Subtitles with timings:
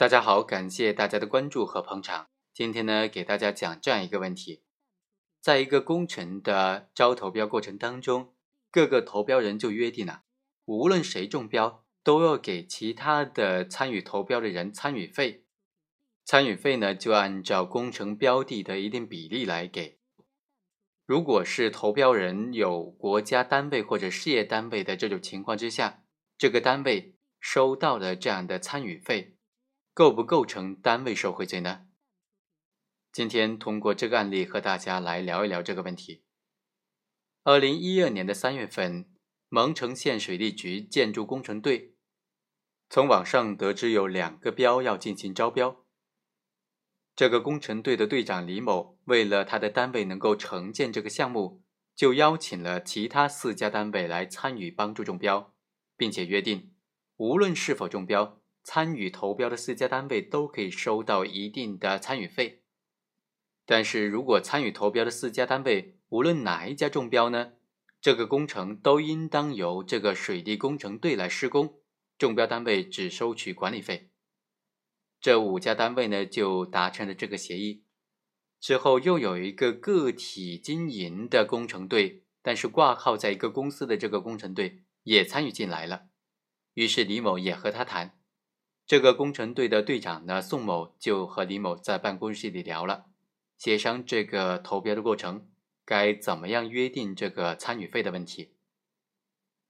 [0.00, 2.30] 大家好，感谢大家的关注和捧场。
[2.54, 4.62] 今天呢，给大家讲这样一个问题：
[5.42, 8.32] 在一个工程的招投标过程当中，
[8.70, 10.22] 各个投标人就约定了，
[10.64, 15.44] 无论谁中标，都要给其他的参与投标的人参与费。
[16.24, 19.98] 参与费呢，就按照工程标的的一定比例来给。
[21.04, 26.04] 如果是投标人有国家单位或者事业单位的这种情况之下，
[26.38, 29.36] 这个单位收到了这样的参与费，
[29.92, 31.86] 构不构成单位受贿罪呢？
[33.12, 36.22] 今天通过这个案例和大家来聊一聊这个问题。
[37.42, 39.10] 二零一二年的三月份，
[39.48, 41.96] 蒙城县水利局建筑工程队
[42.88, 45.84] 从网上得知有两个标要进行招标。
[47.16, 51.62] 这个工程队的队长李某，为了他的单位能够承建这个项目，
[51.96, 55.52] 就邀请了其他四家单位来参与帮助中标，
[55.96, 56.72] 并且约定，
[57.16, 58.39] 无论是否中标，
[58.72, 62.62] 参与投标的四家单位都可以收到一定的参与费。
[63.66, 67.54] 但是如果参与投标的四家单位无论哪一家中标呢，
[68.00, 71.80] 这个工程都应当由这个水利工程队来施工，
[72.16, 74.12] 中标单位只收取管理费。
[75.20, 77.82] 这五家单位呢，就达成了这个协议。
[78.60, 86.04] 之后又有一个个体经营的工程队，但是挂靠在一个公司的这个工程队也参与进来了。
[86.74, 88.19] 于是李某也和他谈。
[88.90, 93.06] 这个工程队的队长呢，宋某就和李某在办公室里聊了，
[93.56, 95.46] 协商这个投标的过程，
[95.84, 98.56] 该怎么样约定这个参与费的问题。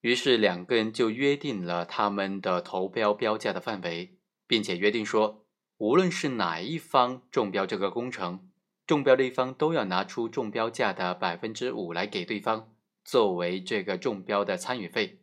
[0.00, 4.16] 于是两个人就约定了他们的投标标价的范围。
[4.46, 5.44] 并且约定说，
[5.76, 8.48] 无论是哪一方中标这个工程，
[8.86, 12.72] 中标的一方都要拿出中标价的百分之五来给对方，
[13.04, 15.20] 作为这个中标的参与费。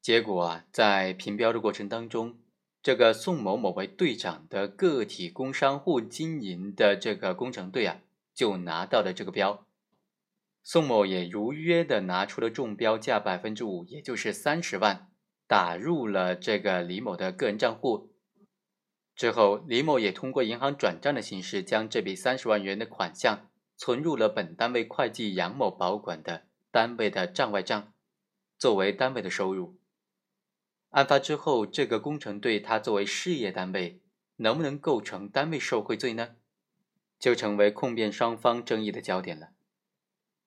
[0.00, 2.38] 结果啊，在评标的过程当中，
[2.84, 8.02] 这个宋某某为队长的个体工商户经营的这个工程队啊，
[8.34, 9.66] 就拿到了这个标。
[10.62, 15.08] 宋某也如约的拿出了中标价百分之五，也就是三十万，
[15.46, 18.10] 打入了这个李某的个人账户。
[19.16, 27.94] 之后，李某也通过银行转账的形式，将这笔三十万元的款项存入了本单位会计杨某保管的单位的账外账，
[28.58, 29.78] 作为单位的收入。
[30.94, 34.00] 案发之后，这个工程队他作为事业单位，
[34.36, 36.36] 能不能构成单位受贿罪呢？
[37.18, 39.50] 就成为控辩双方争议的焦点了。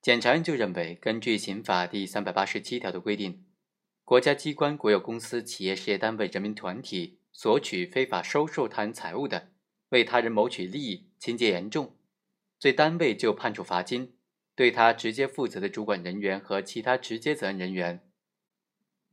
[0.01, 3.43] 检察院就认为，根据刑法第三百八十七条的规定，
[4.05, 7.19] 国家机关、国有公司、企业、事业单位、人民团体。
[7.33, 9.49] 索取非法收受他人财物的，
[9.89, 11.95] 为他人谋取利益，情节严重，
[12.59, 14.07] 对单位就判处罚金；
[14.55, 18.06] 对他直接负责的主管人员和其他直接责任人员，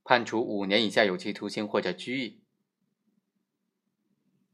[0.04, 2.42] 判处五年以下有期徒刑或者拘役。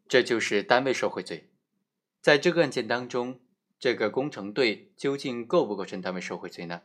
[0.09, 1.50] 这就是单位受贿罪。
[2.22, 3.41] 在这个案件当中，
[3.78, 6.83] 这个工程队究竟构不构成单位受贿罪呢？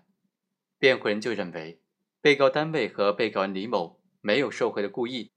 [0.77, 1.79] 辩护人就认为，
[2.19, 5.31] 被告单位和被告人李某没有受贿的故意。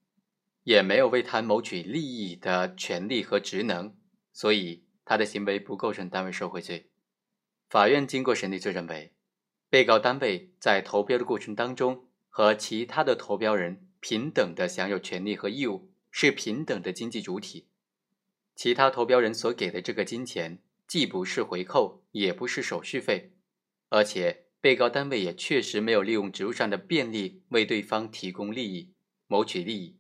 [0.64, 3.96] 也没有为他谋取利益的权利和职能，
[4.34, 6.90] 所以他的行为不构成单位受贿罪。
[7.70, 9.14] 法院经过审理，就认为，
[9.70, 17.66] 被告单位在投标的过程当中和其他的投标人平等的享有权利和义务，是平等的经济主体。
[18.54, 23.32] 其他投标人所给的这个金钱，既不是回扣，也不是手续费，
[23.88, 28.94] 而且被告单位也确实没有利用职务上的便利为对方提供利益，
[29.26, 29.98] 谋取利益。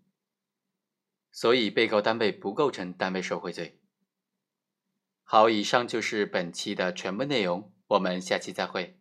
[1.32, 3.80] 所以，被告单位不构成单位受贿罪。
[5.24, 8.97] 好，以上就是本期的全部内容，我们下期再会。